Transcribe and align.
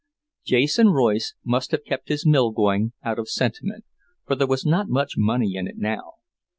Jason 0.43 0.87
Royce 0.87 1.35
must 1.45 1.69
have 1.69 1.83
kept 1.85 2.09
his 2.09 2.25
mill 2.25 2.49
going 2.49 2.93
out 3.03 3.19
of 3.19 3.29
sentiment, 3.29 3.85
for 4.25 4.35
there 4.35 4.47
was 4.47 4.65
not 4.65 4.89
much 4.89 5.13
money 5.15 5.53
in 5.53 5.67
it 5.67 5.77
now. 5.77 6.13